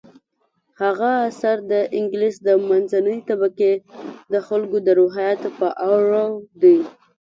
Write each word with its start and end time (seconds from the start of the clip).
هغه 0.81 1.09
اثر 1.29 1.57
د 1.71 1.73
انګلیس 1.97 2.35
د 2.47 2.49
منځنۍ 2.67 3.19
طبقې 3.29 3.73
د 4.31 4.33
خلکو 4.47 4.77
د 4.87 4.89
روحیاتو 4.99 5.49
په 5.59 5.67
اړه 5.95 6.23
دی. 6.61 6.79